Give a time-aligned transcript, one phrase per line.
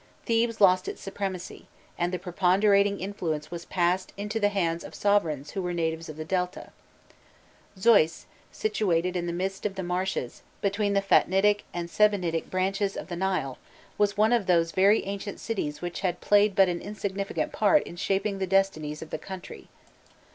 [0.25, 5.61] Thebes lost its supremacy, and the preponderating influence passed into the hands of sovereigns who
[5.61, 6.71] were natives of the Delta.
[7.79, 13.09] Xoïs, situated in the midst of the marshes, between the Phatnitic and Sebennytic branches of
[13.09, 13.59] the Nile,
[13.99, 17.95] was one of those very ancient cities which had played but an insignificant part in
[17.95, 19.67] shaping the destinies of the country.